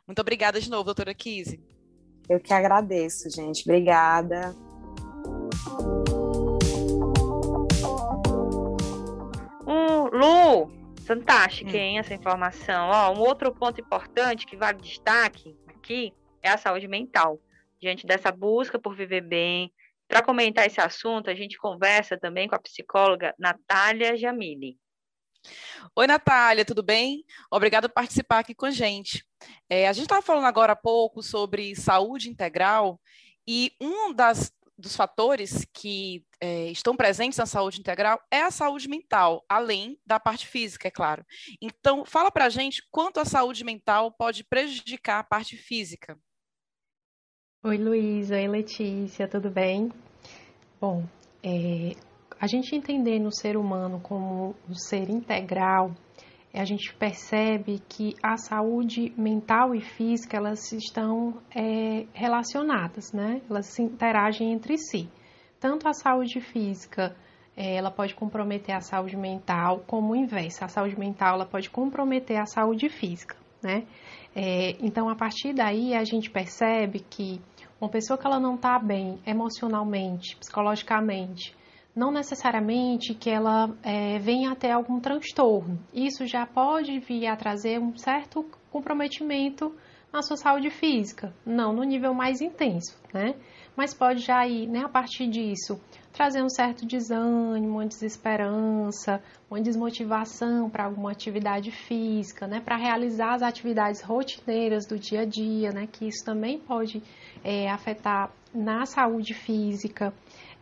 [0.08, 1.62] Muito obrigada de novo, doutora Kise.
[2.30, 3.63] Eu que agradeço, gente.
[3.63, 4.56] Obrigada.
[10.15, 10.71] Lu,
[11.06, 11.75] fantástica, hum.
[11.75, 12.89] hein, essa informação.
[12.89, 17.39] Ó, um outro ponto importante que vale destaque aqui é a saúde mental.
[17.80, 19.71] Diante dessa busca por viver bem,
[20.08, 24.78] para comentar esse assunto, a gente conversa também com a psicóloga Natália Jamili.
[25.95, 27.23] Oi, Natália, tudo bem?
[27.51, 29.25] Obrigada por participar aqui com a gente.
[29.69, 32.99] É, a gente estava falando agora há pouco sobre saúde integral
[33.47, 38.88] e um das, dos fatores que é, estão presentes na saúde integral é a saúde
[38.88, 41.26] mental, além da parte física, é claro.
[41.62, 46.18] Então, fala para a gente quanto a saúde mental pode prejudicar a parte física.
[47.64, 48.36] Oi, Luísa.
[48.36, 49.28] Oi, Letícia.
[49.28, 49.92] Tudo bem?
[50.80, 51.04] Bom,
[51.42, 51.96] é,
[52.40, 55.96] a gente entendendo o ser humano como um ser integral,
[56.60, 63.41] a gente percebe que a saúde mental e física elas estão é, relacionadas, né?
[63.50, 65.10] Elas se interagem entre si.
[65.60, 67.15] Tanto a saúde física
[67.58, 70.63] é, ela pode comprometer a saúde mental, como o inverso.
[70.63, 73.86] A saúde mental ela pode comprometer a saúde física, né?
[74.36, 77.41] É, então, a partir daí, a gente percebe que
[77.80, 81.56] uma pessoa que ela não está bem emocionalmente, psicologicamente,
[81.95, 85.79] não necessariamente que ela é, venha a ter algum transtorno.
[85.93, 89.73] Isso já pode vir a trazer um certo comprometimento
[90.12, 93.36] na sua saúde física, não no nível mais intenso, né?
[93.75, 95.77] Mas pode já ir, né, a partir disso,
[96.13, 103.34] trazer um certo desânimo, uma desesperança, uma desmotivação para alguma atividade física, né, para realizar
[103.34, 107.03] as atividades rotineiras do dia a dia, né, que isso também pode
[107.43, 110.13] é, afetar na saúde física.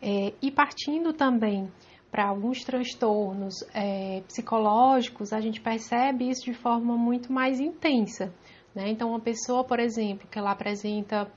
[0.05, 1.71] É, e partindo também
[2.11, 8.33] para alguns transtornos é, psicológicos, a gente percebe isso de forma muito mais intensa.
[8.75, 8.89] Né?
[8.89, 11.31] Então, uma pessoa, por exemplo, que ela apresenta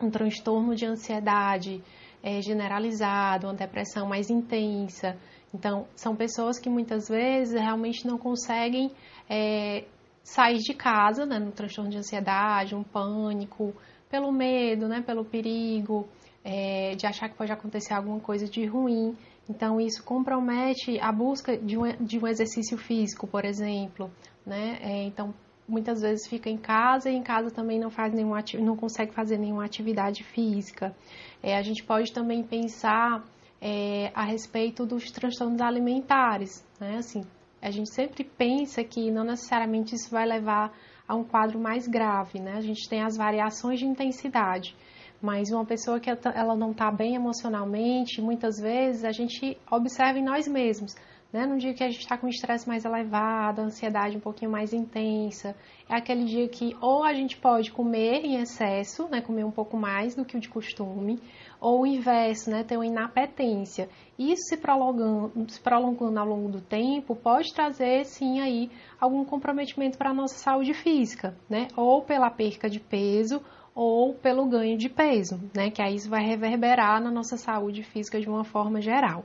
[0.00, 1.82] um transtorno de ansiedade
[2.22, 5.18] é, generalizado, uma depressão mais intensa.
[5.52, 8.92] Então, são pessoas que muitas vezes realmente não conseguem
[9.28, 9.84] é,
[10.22, 13.74] sair de casa, né, no transtorno de ansiedade, um pânico,
[14.08, 16.08] pelo medo, né, pelo perigo,
[16.44, 19.16] é, de achar que pode acontecer alguma coisa de ruim.
[19.48, 24.10] Então, isso compromete a busca de um, de um exercício físico, por exemplo.
[24.46, 24.78] Né?
[24.80, 25.34] É, então,
[25.66, 29.38] muitas vezes fica em casa e em casa também não faz nenhuma não consegue fazer
[29.38, 30.94] nenhuma atividade física.
[31.42, 33.24] É, a gente pode também pensar
[33.60, 36.62] é, a respeito dos transtornos alimentares.
[36.78, 36.96] Né?
[36.98, 37.22] Assim,
[37.62, 40.72] a gente sempre pensa que não necessariamente isso vai levar
[41.08, 42.38] a um quadro mais grave.
[42.38, 42.52] Né?
[42.56, 44.76] A gente tem as variações de intensidade.
[45.24, 50.22] Mas uma pessoa que ela não está bem emocionalmente, muitas vezes a gente observa em
[50.22, 50.94] nós mesmos.
[51.32, 51.46] Né?
[51.46, 55.56] No dia que a gente está com estresse mais elevado, ansiedade um pouquinho mais intensa,
[55.88, 59.22] é aquele dia que ou a gente pode comer em excesso, né?
[59.22, 61.18] comer um pouco mais do que o de costume,
[61.58, 62.62] ou o inverso, né?
[62.62, 63.88] ter uma inapetência.
[64.18, 69.96] Isso se prolongando, se prolongando ao longo do tempo pode trazer sim aí algum comprometimento
[69.96, 71.68] para a nossa saúde física, né?
[71.74, 73.40] ou pela perca de peso,
[73.74, 75.70] ou pelo ganho de peso, né?
[75.70, 79.24] Que aí isso vai reverberar na nossa saúde física de uma forma geral,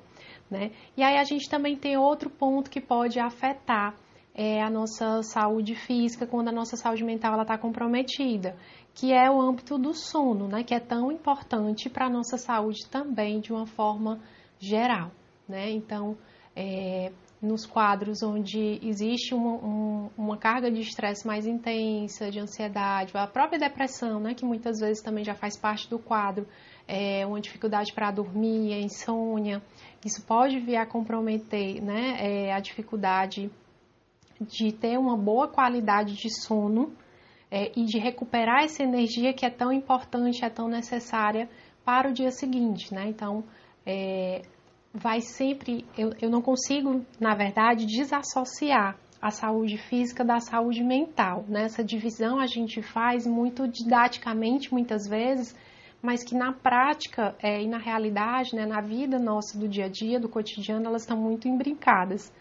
[0.49, 0.71] né?
[0.97, 3.95] E aí a gente também tem outro ponto que pode afetar
[4.33, 8.55] é, a nossa saúde física quando a nossa saúde mental está comprometida,
[8.93, 10.63] que é o âmbito do sono, né?
[10.63, 14.19] Que é tão importante para a nossa saúde também de uma forma
[14.59, 15.11] geral,
[15.47, 15.69] né?
[15.69, 16.17] Então,
[16.55, 23.11] é, nos quadros onde existe uma, um, uma carga de estresse mais intensa, de ansiedade,
[23.15, 26.45] a própria depressão, né, que muitas vezes também já faz parte do quadro,
[26.87, 29.61] é uma dificuldade para dormir, a insônia,
[30.05, 33.49] isso pode vir a comprometer né, é, a dificuldade
[34.41, 36.93] de ter uma boa qualidade de sono
[37.51, 41.49] é, e de recuperar essa energia que é tão importante, é tão necessária
[41.83, 43.07] para o dia seguinte, né?
[43.07, 43.43] Então,
[43.85, 44.43] é,
[44.93, 51.43] vai sempre, eu, eu não consigo, na verdade, desassociar a saúde física da saúde mental.
[51.47, 51.63] Né?
[51.63, 55.55] Essa divisão a gente faz muito didaticamente, muitas vezes,
[56.01, 59.89] mas que na prática é, e na realidade, né, na vida nossa do dia a
[59.89, 62.31] dia, do cotidiano, elas estão muito embrincadas.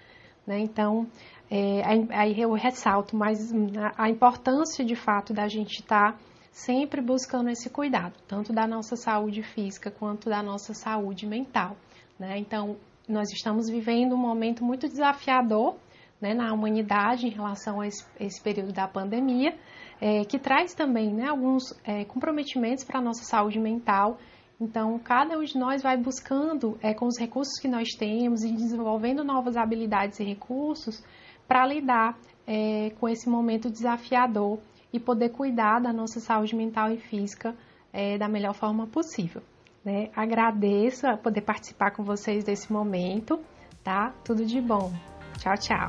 [0.46, 0.60] Né?
[0.60, 1.06] Então,
[1.50, 3.52] é, aí eu ressalto mais
[3.96, 6.18] a importância de fato da gente estar tá
[6.52, 11.76] sempre buscando esse cuidado, tanto da nossa saúde física quanto da nossa saúde mental.
[12.18, 12.38] Né?
[12.38, 12.76] Então,
[13.08, 15.76] nós estamos vivendo um momento muito desafiador
[16.20, 19.56] né, na humanidade em relação a esse, esse período da pandemia,
[20.00, 24.18] é, que traz também né, alguns é, comprometimentos para a nossa saúde mental.
[24.60, 28.52] Então, cada um de nós vai buscando, é, com os recursos que nós temos e
[28.52, 31.02] desenvolvendo novas habilidades e recursos
[31.46, 34.58] para lidar é, com esse momento desafiador
[34.92, 37.54] e poder cuidar da nossa saúde mental e física
[37.92, 39.42] é, da melhor forma possível.
[39.88, 40.10] Né?
[40.14, 43.42] Agradeço a poder participar com vocês desse momento,
[43.82, 44.12] tá?
[44.22, 44.92] Tudo de bom.
[45.38, 45.88] Tchau, tchau.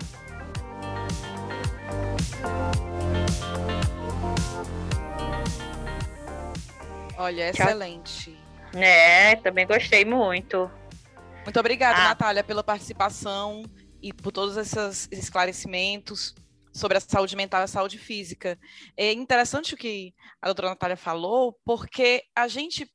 [7.18, 8.40] Olha, excelente.
[8.74, 10.72] É, também gostei muito.
[11.44, 12.08] Muito obrigada, ah.
[12.08, 13.64] Natália, pela participação
[14.02, 16.34] e por todos esses esclarecimentos
[16.72, 18.58] sobre a saúde mental e a saúde física.
[18.96, 22.90] É interessante o que a doutora Natália falou, porque a gente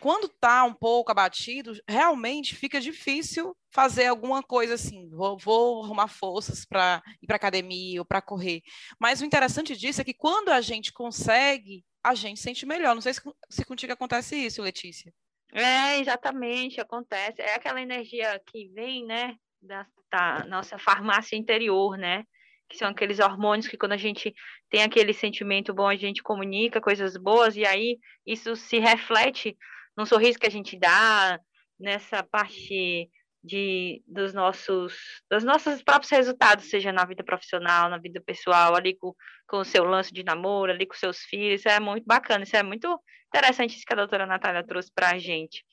[0.00, 5.08] quando está um pouco abatido, realmente fica difícil fazer alguma coisa assim.
[5.10, 8.62] Vou, vou arrumar forças para ir para academia ou para correr.
[8.98, 12.94] Mas o interessante disso é que quando a gente consegue, a gente sente melhor.
[12.94, 13.20] Não sei se,
[13.50, 15.12] se contigo acontece isso, Letícia.
[15.52, 17.40] É, exatamente, acontece.
[17.40, 22.24] É aquela energia que vem, né, da, da nossa farmácia interior, né?
[22.68, 24.34] que são aqueles hormônios que quando a gente
[24.70, 29.56] tem aquele sentimento bom, a gente comunica coisas boas, e aí isso se reflete
[29.96, 31.38] no sorriso que a gente dá,
[31.78, 33.10] nessa parte
[33.42, 34.96] de, dos nossos
[35.30, 39.14] dos nossos próprios resultados, seja na vida profissional, na vida pessoal, ali com,
[39.46, 42.56] com o seu lance de namoro, ali com seus filhos, isso é muito bacana, isso
[42.56, 45.64] é muito interessante isso que a doutora Natália trouxe para a gente.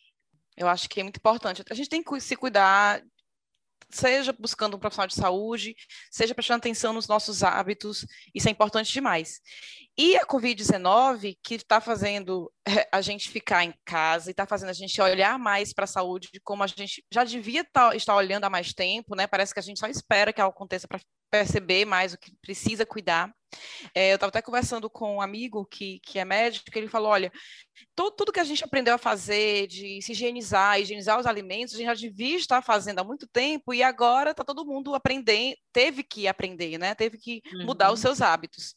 [0.58, 1.64] Eu acho que é muito importante.
[1.70, 3.02] A gente tem que se cuidar
[3.90, 5.76] seja buscando um profissional de saúde,
[6.10, 9.42] seja prestando atenção nos nossos hábitos, isso é importante demais.
[10.04, 14.70] E a Covid-19, que está fazendo eh, a gente ficar em casa e está fazendo
[14.70, 18.46] a gente olhar mais para a saúde, como a gente já devia tá, estar olhando
[18.46, 19.28] há mais tempo, né?
[19.28, 22.84] Parece que a gente só espera que algo aconteça para perceber mais o que precisa
[22.84, 23.32] cuidar.
[23.94, 27.12] É, eu estava até conversando com um amigo que, que é médico, que ele falou:
[27.12, 27.32] olha,
[27.94, 31.78] todo, tudo que a gente aprendeu a fazer, de se higienizar, higienizar os alimentos, a
[31.78, 36.02] gente já devia estar fazendo há muito tempo, e agora está todo mundo aprendendo, teve
[36.02, 36.96] que aprender, né?
[36.96, 37.68] Teve que uhum.
[37.68, 38.08] mudar os uhum.
[38.08, 38.74] seus hábitos.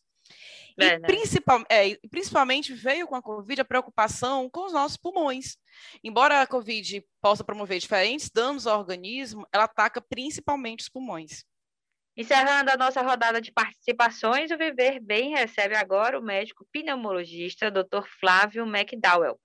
[0.76, 5.56] E principal, é, principalmente veio com a Covid a preocupação com os nossos pulmões.
[6.02, 11.44] Embora a Covid possa promover diferentes danos ao organismo, ela ataca principalmente os pulmões.
[12.16, 18.04] Encerrando a nossa rodada de participações, o Viver Bem recebe agora o médico pneumologista Dr.
[18.20, 19.38] Flávio McDowell.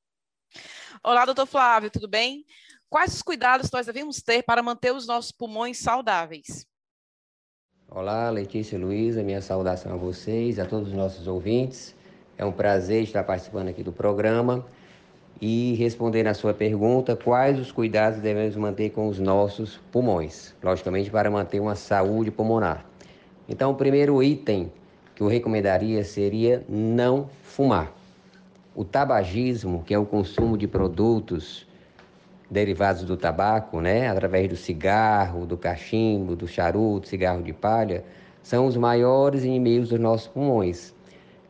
[1.03, 2.45] Olá, doutor Flávio, tudo bem?
[2.89, 6.68] Quais os cuidados nós devemos ter para manter os nossos pulmões saudáveis?
[7.91, 11.95] Olá, Letícia e Luísa, minha saudação a vocês, a todos os nossos ouvintes.
[12.37, 14.63] É um prazer estar participando aqui do programa
[15.41, 21.09] e responder a sua pergunta, quais os cuidados devemos manter com os nossos pulmões, logicamente
[21.09, 22.85] para manter uma saúde pulmonar.
[23.49, 24.71] Então, o primeiro item
[25.15, 27.91] que eu recomendaria seria não fumar.
[28.75, 31.65] O tabagismo, que é o consumo de produtos
[32.49, 38.03] derivados do tabaco, né, através do cigarro, do cachimbo, do charuto, cigarro de palha,
[38.41, 40.93] são os maiores inimigos dos nossos pulmões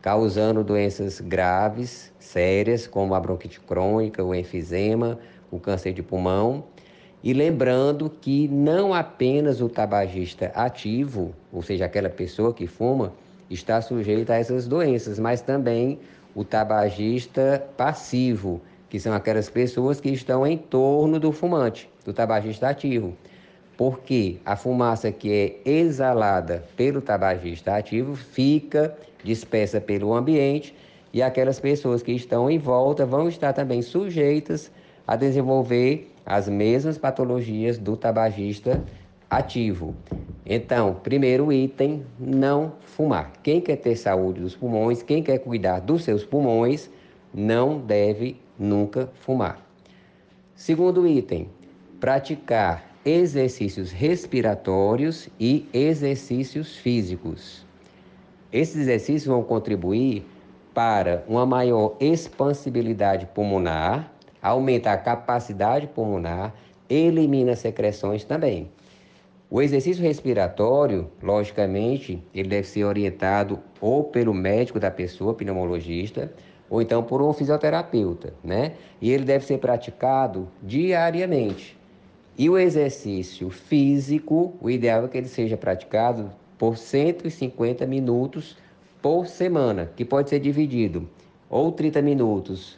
[0.01, 5.19] causando doenças graves, sérias, como a bronquite crônica, o enfisema,
[5.51, 6.63] o câncer de pulmão.
[7.21, 13.13] E lembrando que não apenas o tabagista ativo, ou seja, aquela pessoa que fuma,
[13.49, 15.99] está sujeito a essas doenças, mas também
[16.33, 22.69] o tabagista passivo, que são aquelas pessoas que estão em torno do fumante, do tabagista
[22.69, 23.15] ativo.
[23.77, 30.75] Porque a fumaça que é exalada pelo tabagista ativo fica dispersa pelo ambiente
[31.13, 34.71] e aquelas pessoas que estão em volta vão estar também sujeitas
[35.07, 38.83] a desenvolver as mesmas patologias do tabagista
[39.29, 39.95] ativo.
[40.45, 43.33] Então, primeiro item, não fumar.
[43.43, 46.89] Quem quer ter saúde dos pulmões, quem quer cuidar dos seus pulmões,
[47.33, 49.65] não deve nunca fumar.
[50.53, 51.49] Segundo item,
[51.99, 57.65] praticar exercícios respiratórios e exercícios físicos.
[58.51, 60.25] Esses exercícios vão contribuir
[60.73, 66.53] para uma maior expansibilidade pulmonar, aumentar a capacidade pulmonar,
[66.89, 68.69] elimina secreções também.
[69.49, 76.31] O exercício respiratório, logicamente, ele deve ser orientado ou pelo médico da pessoa, pneumologista,
[76.69, 78.73] ou então por um fisioterapeuta, né?
[79.01, 81.77] E ele deve ser praticado diariamente.
[82.37, 88.57] E o exercício físico, o ideal é que ele seja praticado por 150 minutos
[89.01, 91.09] por semana, que pode ser dividido
[91.49, 92.77] ou 30 minutos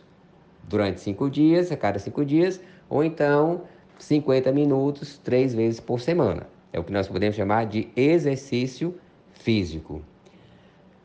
[0.63, 3.63] durante cinco dias, a cada cinco dias, ou então
[3.99, 6.47] 50 minutos três vezes por semana.
[6.71, 8.95] É o que nós podemos chamar de exercício
[9.33, 10.01] físico.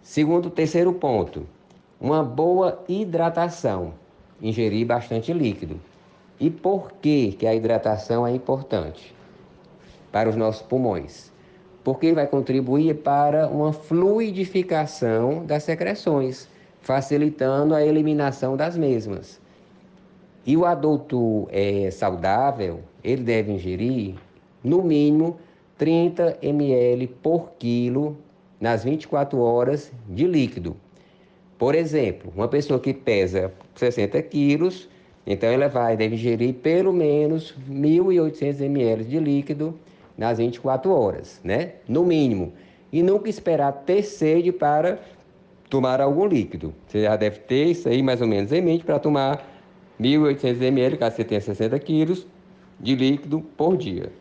[0.01, 1.46] Segundo, terceiro ponto,
[2.01, 3.95] uma boa hidratação.
[4.41, 5.81] Ingerir bastante líquido.
[6.39, 9.15] E por que, que a hidratação é importante
[10.13, 11.33] para os nossos pulmões?
[11.83, 16.49] Porque vai contribuir para uma fluidificação das secreções,
[16.83, 19.41] facilitando a eliminação das mesmas.
[20.45, 24.17] E o adulto é, saudável, ele deve ingerir
[24.63, 25.39] no mínimo
[25.79, 28.17] 30 ml por quilo
[28.61, 30.77] nas 24 horas de líquido.
[31.59, 34.88] Por exemplo, uma pessoa que pesa 60 quilos,
[35.27, 39.75] então ela vai, deve ingerir pelo menos 1.800 ml de líquido
[40.16, 41.73] nas 24 horas, né?
[41.88, 42.53] No mínimo.
[42.92, 44.99] E nunca esperar ter sede para
[45.69, 46.75] tomar algum líquido.
[46.87, 49.45] Você já deve ter isso aí mais ou menos em mente para tomar
[50.01, 52.27] 1.800 ml, caso você tenha 60 quilos,
[52.79, 54.12] de líquido por dia.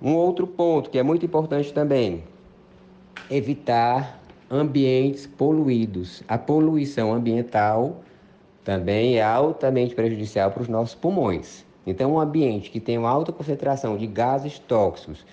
[0.00, 2.22] Um outro ponto que é muito importante também,
[3.30, 4.23] evitar
[4.54, 6.22] ambientes poluídos.
[6.28, 8.02] A poluição ambiental
[8.62, 11.64] também é altamente prejudicial para os nossos pulmões.
[11.86, 15.26] Então, um ambiente que tem uma alta concentração de gases tóxicos,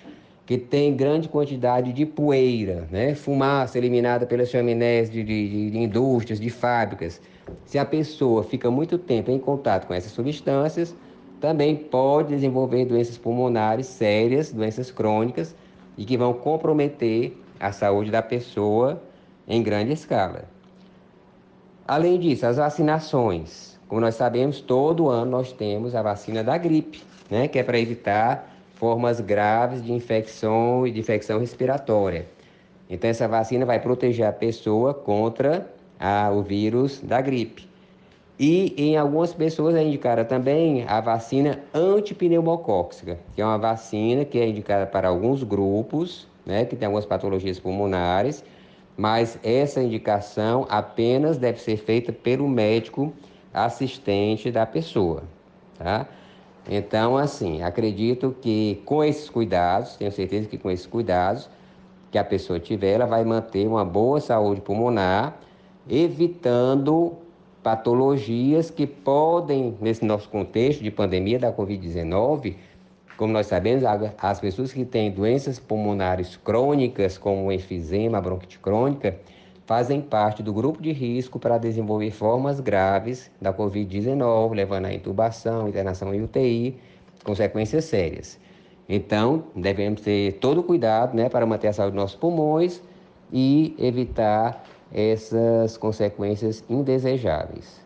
[0.44, 3.14] que tem grande quantidade de poeira, né?
[3.14, 7.22] fumaça eliminada pelas chaminés de, de, de indústrias, de fábricas,
[7.64, 10.94] se a pessoa fica muito tempo em contato com essas substâncias,
[11.40, 15.54] também pode desenvolver doenças pulmonares sérias, doenças crônicas,
[15.96, 19.00] e que vão comprometer a saúde da pessoa
[19.46, 20.44] em grande escala.
[21.86, 23.78] Além disso, as vacinações.
[23.88, 27.78] Como nós sabemos, todo ano nós temos a vacina da gripe, né, que é para
[27.78, 32.26] evitar formas graves de infecção e de infecção respiratória.
[32.88, 37.68] Então, essa vacina vai proteger a pessoa contra a, o vírus da gripe.
[38.38, 44.38] E em algumas pessoas é indicada também a vacina antipneumocóxica, que é uma vacina que
[44.38, 48.42] é indicada para alguns grupos, né, que tem algumas patologias pulmonares,
[48.96, 53.12] mas essa indicação apenas deve ser feita pelo médico
[53.52, 55.24] assistente da pessoa,
[55.78, 56.06] tá?
[56.68, 61.50] Então, assim, acredito que com esses cuidados, tenho certeza que com esses cuidados
[62.10, 65.36] que a pessoa tiver, ela vai manter uma boa saúde pulmonar,
[65.88, 67.14] evitando
[67.62, 72.56] patologias que podem, nesse nosso contexto de pandemia da Covid-19,
[73.22, 73.84] como nós sabemos,
[74.18, 79.16] as pessoas que têm doenças pulmonares crônicas, como o enfisema, bronquite crônica,
[79.64, 85.68] fazem parte do grupo de risco para desenvolver formas graves da Covid-19, levando à intubação,
[85.68, 86.76] internação em UTI,
[87.22, 88.40] consequências sérias.
[88.88, 92.82] Então, devemos ter todo cuidado né, para manter a saúde dos nossos pulmões
[93.32, 97.80] e evitar essas consequências indesejáveis.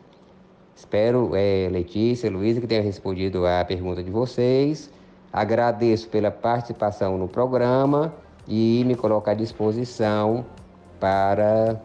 [0.75, 4.91] Espero, é, Letícia, Luísa, que tenha respondido à pergunta de vocês.
[5.33, 8.15] Agradeço pela participação no programa
[8.47, 10.47] e me coloco à disposição
[10.99, 11.81] para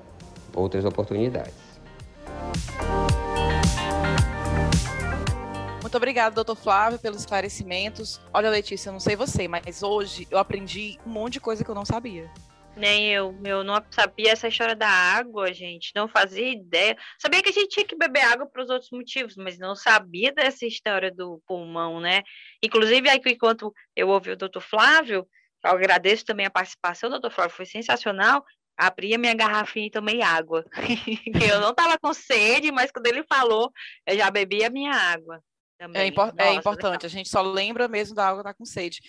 [0.55, 1.53] outras oportunidades.
[5.81, 8.21] Muito obrigada, doutor Flávio, pelos esclarecimentos.
[8.33, 11.69] Olha, Letícia, eu não sei você, mas hoje eu aprendi um monte de coisa que
[11.69, 12.31] eu não sabia.
[12.77, 13.37] Nem eu.
[13.43, 15.91] Eu não sabia essa história da água, gente.
[15.93, 16.97] Não fazia ideia.
[17.19, 20.31] Sabia que a gente tinha que beber água para os outros motivos, mas não sabia
[20.31, 22.21] dessa história do pulmão, né?
[22.63, 25.27] Inclusive, aí, enquanto eu ouvi o doutor Flávio,
[25.63, 28.45] eu agradeço também a participação do doutor Flávio, foi sensacional.
[28.77, 30.65] Abri a minha garrafinha e tomei água.
[31.51, 33.71] eu não estava com sede, mas quando ele falou,
[34.05, 35.43] eu já bebi a minha água.
[35.93, 37.05] É, impor é Nossa, é, importante, legal.
[37.05, 39.01] a gente só lembra mesmo da água estar tá com sede.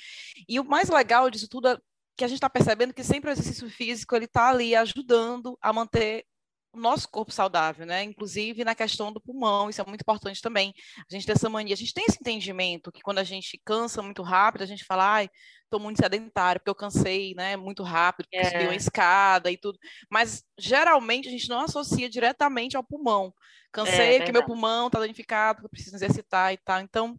[0.48, 1.78] E o mais legal disso tudo é
[2.16, 5.72] que a gente está percebendo que sempre o exercício físico ele está ali ajudando a
[5.72, 6.24] manter
[6.72, 8.02] o nosso corpo saudável, né?
[8.02, 10.72] Inclusive na questão do pulmão, isso é muito importante também.
[10.98, 14.02] A gente tem essa mania, a gente tem esse entendimento que quando a gente cansa
[14.02, 15.30] muito rápido, a gente fala, ai,
[15.64, 18.50] estou muito sedentário, porque eu cansei, né, muito rápido, porque é.
[18.50, 19.78] subi uma escada e tudo.
[20.10, 23.32] Mas geralmente a gente não associa diretamente ao pulmão.
[23.70, 26.80] Cansei é, porque meu pulmão está danificado, preciso exercitar e tal.
[26.80, 27.18] Então,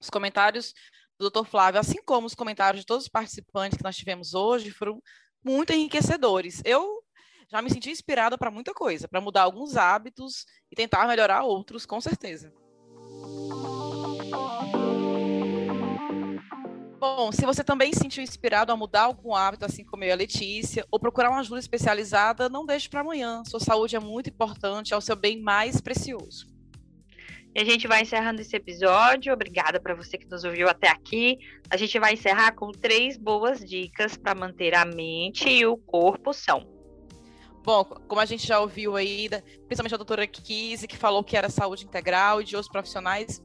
[0.00, 0.72] os comentários
[1.18, 4.70] do doutor Flávio, assim como os comentários de todos os participantes que nós tivemos hoje,
[4.70, 5.02] foram
[5.44, 6.62] muito enriquecedores.
[6.64, 7.02] Eu
[7.50, 11.86] já me senti inspirada para muita coisa, para mudar alguns hábitos e tentar melhorar outros,
[11.86, 12.52] com certeza.
[17.00, 20.12] Bom, se você também se sentiu inspirado a mudar algum hábito, assim como eu e
[20.12, 23.42] a Letícia, ou procurar uma ajuda especializada, não deixe para amanhã.
[23.46, 26.46] Sua saúde é muito importante, é o seu bem mais precioso.
[27.54, 29.32] E a gente vai encerrando esse episódio.
[29.32, 31.38] Obrigada para você que nos ouviu até aqui.
[31.70, 36.32] A gente vai encerrar com três boas dicas para manter a mente e o corpo
[36.32, 36.77] são.
[37.62, 39.28] Bom, como a gente já ouviu aí,
[39.66, 43.42] principalmente a doutora Kise, que falou que era saúde integral, e de outros profissionais,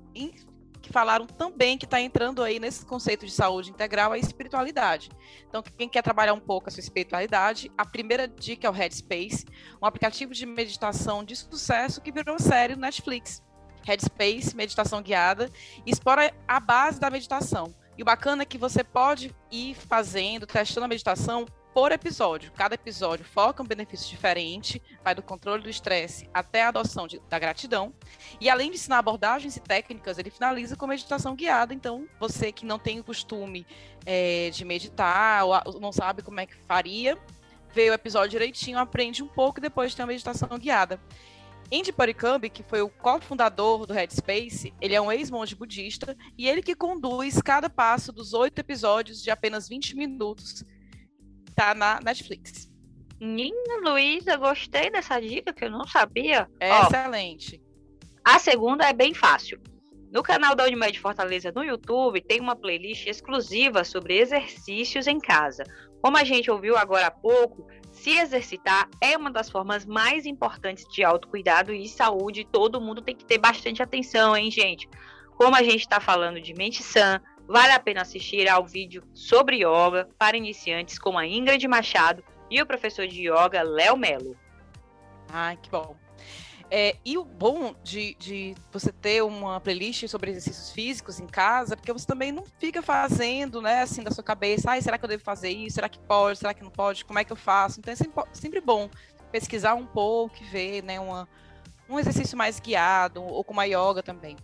[0.82, 5.10] que falaram também que está entrando aí nesse conceito de saúde integral a espiritualidade.
[5.48, 9.46] Então, quem quer trabalhar um pouco a sua espiritualidade, a primeira dica é o Headspace,
[9.82, 13.42] um aplicativo de meditação de sucesso que virou série no Netflix.
[13.86, 15.50] Headspace, meditação guiada,
[15.86, 17.74] explora a base da meditação.
[17.98, 22.52] E o bacana é que você pode ir fazendo, testando a meditação por episódio.
[22.52, 27.20] Cada episódio foca um benefício diferente, vai do controle do estresse até a adoção de,
[27.28, 27.94] da gratidão.
[28.40, 31.74] E além de ensinar abordagens e técnicas, ele finaliza com meditação guiada.
[31.74, 33.66] Então, você que não tem o costume
[34.06, 37.18] é, de meditar ou não sabe como é que faria,
[37.74, 41.02] vê o episódio direitinho, aprende um pouco e depois tem a meditação guiada.
[41.74, 46.62] Andy Parikambhi, que foi o cofundador do Headspace, ele é um ex-monge budista e ele
[46.62, 50.64] que conduz cada passo dos oito episódios de apenas 20 minutos
[51.54, 52.72] tá na Netflix.
[53.20, 56.50] Menina Luísa, gostei dessa dica que eu não sabia.
[56.60, 57.62] É Ó, excelente.
[58.24, 59.62] A segunda é bem fácil.
[60.12, 65.64] No canal da Unimed Fortaleza no YouTube tem uma playlist exclusiva sobre exercícios em casa.
[66.02, 70.86] Como a gente ouviu agora há pouco, se exercitar é uma das formas mais importantes
[70.88, 72.46] de autocuidado e saúde.
[72.46, 74.88] Todo mundo tem que ter bastante atenção, hein, gente?
[75.36, 79.58] Como a gente está falando de mente sã, Vale a pena assistir ao vídeo sobre
[79.58, 84.38] yoga para iniciantes com a Ingrid Machado e o professor de yoga Léo Melo.
[85.30, 85.96] Ai, que bom.
[86.72, 91.76] É, e o bom de, de, você ter uma playlist sobre exercícios físicos em casa,
[91.76, 95.10] porque você também não fica fazendo, né, assim, da sua cabeça, ai, será que eu
[95.10, 95.76] devo fazer isso?
[95.76, 96.40] Será que pode?
[96.40, 97.06] Será que não pode?
[97.06, 97.80] Como é que eu faço?
[97.80, 98.90] Então é sempre, sempre bom
[99.32, 101.28] pesquisar um pouco e ver, né, uma,
[101.88, 104.36] um exercício mais guiado, ou com uma yoga também.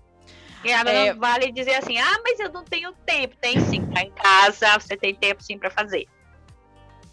[0.64, 1.14] E é...
[1.14, 3.36] não vale dizer assim, ah, mas eu não tenho tempo.
[3.38, 6.08] Tem sim, tá em casa, você tem tempo sim para fazer.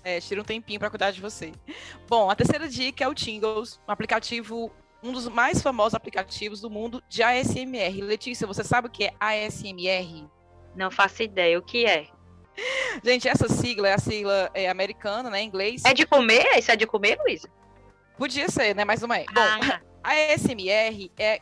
[0.03, 1.53] É, tira um tempinho para cuidar de você.
[2.09, 4.71] Bom, a terceira dica é o Tingles, um aplicativo,
[5.03, 8.01] um dos mais famosos aplicativos do mundo de ASMR.
[8.03, 10.29] Letícia, você sabe o que é ASMR?
[10.77, 12.07] Não faço ideia o que é.
[13.05, 15.85] Gente, essa sigla é a sigla é, americana, né, em inglês.
[15.85, 16.57] É de comer?
[16.57, 17.49] Isso é de comer, Luísa?
[18.17, 19.25] Podia ser, né, mas não é.
[19.25, 19.81] Bom, ah.
[20.03, 21.41] a ASMR é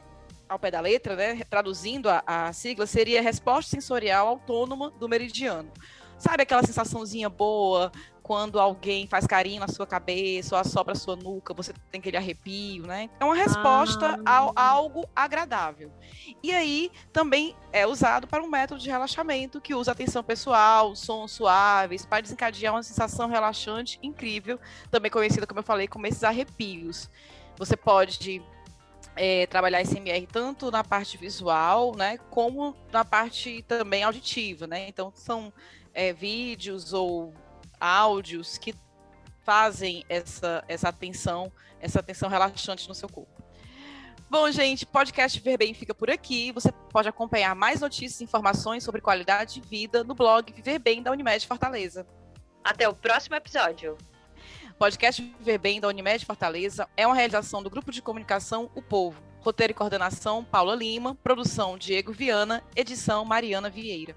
[0.49, 5.71] ao pé da letra, né, traduzindo a, a sigla, seria resposta sensorial autônoma do meridiano.
[6.19, 7.91] Sabe aquela sensaçãozinha boa
[8.25, 12.17] quando alguém faz carinho na sua cabeça ou assopra a sua nuca, você tem aquele
[12.17, 13.11] arrepio, né?
[13.21, 14.51] É uma resposta ah.
[14.57, 15.93] a algo agradável.
[16.43, 21.33] E aí também é usado para um método de relaxamento que usa atenção pessoal, sons
[21.33, 24.59] suaves, para desencadear uma sensação relaxante incrível,
[24.91, 27.11] também conhecida, como eu falei, como esses arrepios.
[27.59, 28.43] Você pode
[29.17, 34.89] é, trabalhar SMR tanto na parte visual, né, como na parte também auditiva, né?
[34.89, 35.53] Então são
[35.93, 37.33] é, vídeos ou
[37.81, 38.75] áudios que
[39.45, 43.45] fazem essa, essa atenção, essa atenção relaxante no seu corpo.
[44.29, 46.51] Bom, gente, podcast Viver Bem fica por aqui.
[46.53, 51.03] Você pode acompanhar mais notícias e informações sobre qualidade de vida no blog Viver Bem
[51.03, 52.07] da Unimed Fortaleza.
[52.65, 53.97] Até o próximo episódio.
[54.79, 59.23] Podcast Viver Bem da Unimed Fortaleza é uma realização do Grupo de Comunicação O Povo.
[59.41, 64.17] Roteiro e coordenação Paula Lima, produção Diego Viana, edição Mariana Vieira.